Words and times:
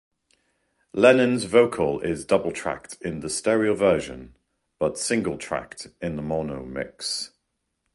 Lennon's 0.93 1.43
vocal 1.43 1.99
is 1.99 2.25
double-tracked 2.25 2.97
in 3.01 3.19
the 3.19 3.29
stereo 3.29 3.75
version, 3.75 4.35
but 4.79 4.97
single-tracked 4.97 5.89
in 6.01 6.15
the 6.15 6.23
mono 6.23 6.65
mix. 6.65 7.29